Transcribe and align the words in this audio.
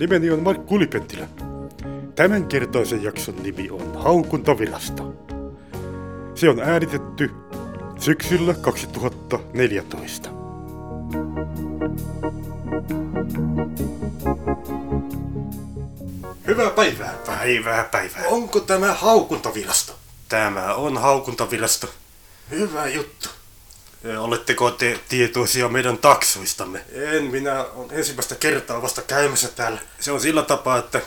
Nimeni 0.00 0.30
on 0.30 0.42
Markku 0.42 0.74
Ulipentilä. 0.74 1.28
Tämänkertaisen 2.14 3.02
jakson 3.02 3.34
nimi 3.42 3.70
on 3.70 4.02
Haukuntavirasto. 4.02 5.14
Se 6.34 6.48
on 6.48 6.60
äänitetty 6.60 7.30
syksyllä 7.98 8.54
2014. 8.54 10.45
Hyvää 16.66 16.76
päivää. 16.76 17.14
Päivää, 17.26 17.84
päivää. 17.84 18.22
Onko 18.26 18.60
tämä 18.60 18.94
haukuntavirasto? 18.94 19.98
Tämä 20.28 20.74
on 20.74 20.98
Haukuntavirasto. 20.98 21.94
Hyvä 22.50 22.86
juttu. 22.88 23.28
Oletteko 24.18 24.70
te 24.70 25.00
tietoisia 25.08 25.68
meidän 25.68 25.98
taksoistamme? 25.98 26.84
En, 26.92 27.24
minä 27.24 27.64
olen 27.64 27.98
ensimmäistä 27.98 28.34
kertaa 28.34 28.82
vasta 28.82 29.02
käymässä 29.02 29.48
täällä. 29.48 29.80
Se 30.00 30.12
on 30.12 30.20
sillä 30.20 30.42
tapaa, 30.42 30.78
että 30.78 31.00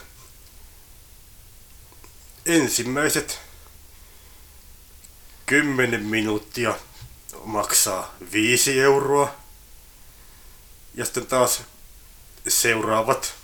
ensimmäiset 2.45 3.39
10 5.45 6.03
minuuttia 6.03 6.75
maksaa 7.43 8.13
5 8.31 8.81
euroa. 8.81 9.35
Ja 10.95 11.05
sitten 11.05 11.25
taas 11.25 11.61
seuraavat 12.47 13.38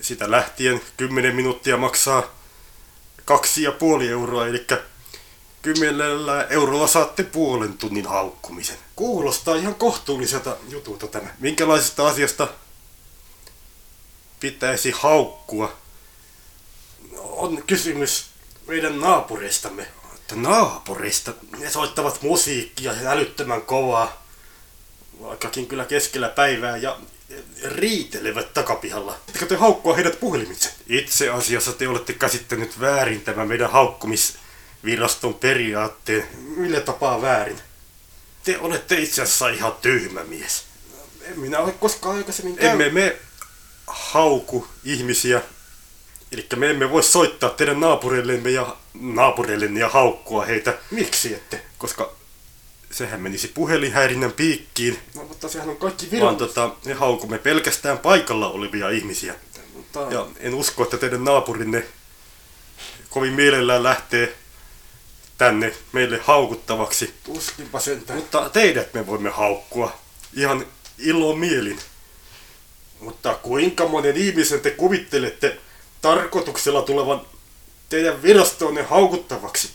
sitä 0.00 0.30
lähtien 0.30 0.80
10 0.96 1.34
minuuttia 1.34 1.76
maksaa 1.76 2.22
kaksi 3.24 3.62
ja 3.62 3.72
puoli 3.72 4.08
euroa, 4.08 4.46
eli 4.46 4.66
kymmenellä 5.62 6.44
eurolla 6.44 6.86
saatte 6.86 7.22
puolen 7.22 7.78
tunnin 7.78 8.06
haukkumisen. 8.06 8.76
Kuulostaa 8.96 9.54
ihan 9.54 9.74
kohtuulliselta 9.74 10.56
jutulta 10.68 11.06
tämä. 11.06 11.28
Minkälaisesta 11.38 12.08
asiasta 12.08 12.48
pitäisi 14.40 14.90
haukkua? 14.90 15.76
On 17.18 17.62
kysymys 17.66 18.26
meidän 18.66 19.00
naapureistamme. 19.00 19.86
Että 20.14 20.36
naapurista. 20.36 21.32
Ne 21.58 21.70
soittavat 21.70 22.22
musiikkia 22.22 22.92
älyttömän 23.06 23.62
kovaa. 23.62 24.26
Vaikkakin 25.22 25.66
kyllä 25.66 25.84
keskellä 25.84 26.28
päivää 26.28 26.76
ja 26.76 26.98
riitelevät 27.64 28.54
takapihalla. 28.54 29.16
Ettekö 29.28 29.46
te 29.46 29.56
haukkua 29.56 29.94
heidät 29.94 30.20
puhelimitse? 30.20 30.70
Itse 30.86 31.28
asiassa 31.28 31.72
te 31.72 31.88
olette 31.88 32.12
käsittänyt 32.12 32.80
väärin 32.80 33.20
tämän 33.20 33.48
meidän 33.48 33.70
haukkumisviraston 33.70 35.34
periaatteen. 35.34 36.28
Millä 36.56 36.80
tapaa 36.80 37.22
väärin? 37.22 37.58
Te 38.44 38.58
olette 38.58 38.94
itse 38.94 39.22
asiassa 39.22 39.48
ihan 39.48 39.72
tyhmä 39.82 40.24
mies. 40.24 40.64
En 41.22 41.40
minä 41.40 41.58
ole 41.58 41.72
koskaan 41.72 42.16
aikaisemmin 42.16 42.56
Emme 42.58 42.88
me 42.88 43.16
hauku 43.86 44.66
ihmisiä. 44.84 45.42
Eli 46.32 46.46
me 46.56 46.70
emme 46.70 46.90
voi 46.90 47.02
soittaa 47.02 47.50
teidän 47.50 47.80
naapureillemme 47.80 48.50
ja 48.50 48.76
naapureillenne 48.94 49.80
ja 49.80 49.88
haukkua 49.88 50.44
heitä. 50.44 50.78
Miksi 50.90 51.34
ette? 51.34 51.62
Koska 51.78 52.19
sehän 53.00 53.20
menisi 53.20 53.48
puhelinhäirinnän 53.48 54.32
piikkiin. 54.32 54.98
No, 55.14 55.24
mutta 55.24 55.48
sehän 55.48 55.68
on 55.68 55.76
kaikki 55.76 56.04
Vaan 56.06 56.12
virallista. 56.12 56.46
tota, 56.46 56.76
me 56.84 56.94
haukumme 56.94 57.38
pelkästään 57.38 57.98
paikalla 57.98 58.48
olevia 58.48 58.90
ihmisiä. 58.90 59.34
Mutta... 59.74 60.06
Ja 60.10 60.26
en 60.38 60.54
usko, 60.54 60.82
että 60.82 60.98
teidän 60.98 61.24
naapurinne 61.24 61.84
kovin 63.10 63.32
mielellään 63.32 63.82
lähtee 63.82 64.36
tänne 65.38 65.74
meille 65.92 66.20
haukuttavaksi. 66.22 67.14
Tuskinpa 67.24 67.80
sentään. 67.80 68.18
Mutta 68.18 68.48
teidät 68.48 68.94
me 68.94 69.06
voimme 69.06 69.30
haukkua 69.30 69.98
ihan 70.34 70.66
ilomielin. 70.98 71.78
Mutta 73.00 73.34
kuinka 73.34 73.88
monen 73.88 74.16
ihmisen 74.16 74.60
te 74.60 74.70
kuvittelette 74.70 75.58
tarkoituksella 76.02 76.82
tulevan 76.82 77.20
teidän 77.88 78.22
virastoonne 78.22 78.82
haukuttavaksi? 78.82 79.70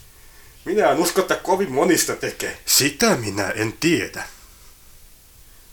Minä 0.66 0.92
en 0.92 0.98
usko, 0.98 1.22
että 1.22 1.36
kovin 1.36 1.72
monista 1.72 2.16
tekee. 2.16 2.60
Sitä 2.66 3.16
minä 3.16 3.50
en 3.50 3.74
tiedä. 3.74 4.24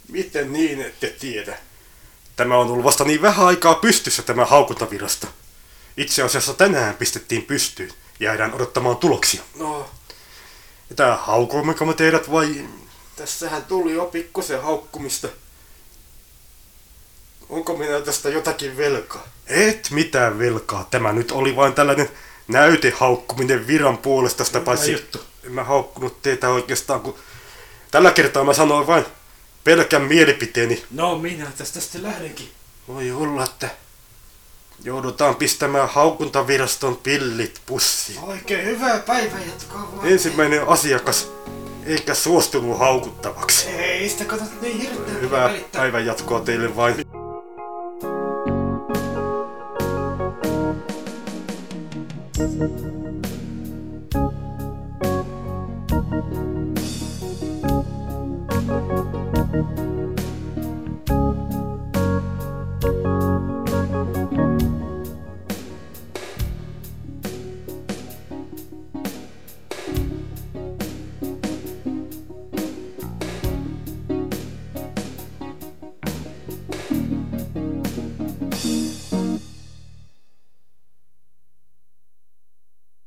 Miten 0.08 0.53
niin 0.53 0.82
ette 0.82 1.06
tiedä? 1.20 1.58
Tämä 2.36 2.56
on 2.56 2.66
ollut 2.70 2.84
vasta 2.84 3.04
niin 3.04 3.22
vähän 3.22 3.47
aikaa 3.47 3.75
pystyssä 3.75 4.22
tämä 4.22 4.44
haukuntavirasto. 4.44 5.26
Itse 5.97 6.22
asiassa 6.22 6.54
tänään 6.54 6.94
pistettiin 6.94 7.42
pystyyn. 7.42 7.91
Jäädään 8.20 8.54
odottamaan 8.54 8.97
tuloksia. 8.97 9.42
No, 9.56 9.91
Että 10.91 11.16
haukummeko 11.16 11.84
me 11.84 11.94
teidät 11.94 12.30
vai... 12.30 12.69
tässähän 13.16 13.64
tuli 13.64 13.92
jo 13.94 14.04
pikkusen 14.04 14.62
haukkumista. 14.62 15.28
Onko 17.48 17.76
minä 17.76 18.00
tästä 18.00 18.28
jotakin 18.28 18.76
velkaa? 18.76 19.26
Et 19.47 19.91
mitään 19.91 20.38
velkaa. 20.38 20.88
Tämä 20.91 21.12
nyt 21.12 21.32
oli 21.32 21.56
vain 21.56 21.74
tällainen 21.74 22.10
näytehaukkuminen 22.48 23.66
viran 23.66 23.98
puolesta 23.98 24.44
sitä 24.44 24.60
paitsi... 24.60 25.08
En 25.44 25.53
mä 25.53 25.64
haukkunut 25.64 26.22
teitä 26.22 26.48
oikeastaan, 26.48 27.00
kun... 27.00 27.14
Tällä 27.91 28.10
kertaa 28.10 28.44
mä 28.44 28.53
sanoin 28.53 28.86
vain 28.86 29.04
pelkän 29.64 30.03
mielipiteeni. 30.03 30.84
No, 30.91 31.19
minä 31.19 31.47
tästä 31.58 31.80
sitten 31.80 32.03
lähdenkin. 32.03 32.48
Voi 32.88 33.10
olla, 33.10 33.44
että 33.44 33.70
joudutaan 34.84 35.36
pistämään 35.36 35.88
haukuntaviraston 35.88 36.97
pillit 36.97 37.60
pussiin. 37.66 38.19
Oikein 38.19 38.66
hyvää 38.66 38.98
päivää 38.98 39.41
jatkaa 39.41 39.92
vaan. 39.97 40.09
Ensimmäinen 40.09 40.69
asiakas 40.69 41.30
eikä 41.86 42.14
suostunut 42.14 42.78
haukuttavaksi. 42.78 43.69
Ei 43.69 44.09
sitä 44.09 44.24
katsota 44.24 44.53
niin 44.60 44.80
hirveän 44.80 45.20
Hyvää 45.20 45.54
päivän 45.72 46.06
jatkoa 46.06 46.41
teille 46.41 46.76
vain. 46.76 46.94